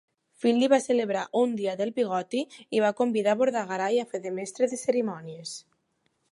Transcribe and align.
Finley 0.43 0.69
va 0.73 0.77
celebrar 0.85 1.21
un 1.41 1.53
"dia 1.59 1.75
del 1.81 1.91
bigoti", 1.99 2.41
i 2.79 2.83
va 2.85 2.93
convidar 3.03 3.37
a 3.37 3.41
Bordagaray 3.43 4.03
a 4.05 4.09
fer 4.15 4.25
de 4.27 4.35
mestre 4.41 4.73
de 4.73 4.81
cerimònies. 4.89 5.57